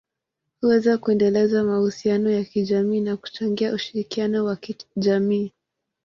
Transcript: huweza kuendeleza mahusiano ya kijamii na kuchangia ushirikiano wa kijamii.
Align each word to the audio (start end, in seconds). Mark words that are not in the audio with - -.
huweza 0.61 0.97
kuendeleza 0.97 1.63
mahusiano 1.63 2.29
ya 2.29 2.43
kijamii 2.43 3.01
na 3.01 3.17
kuchangia 3.17 3.73
ushirikiano 3.73 4.45
wa 4.45 4.55
kijamii. 4.55 5.51